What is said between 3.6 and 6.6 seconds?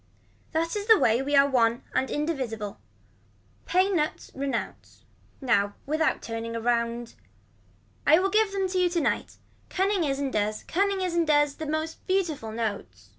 Pay nuts renounce. Now without turning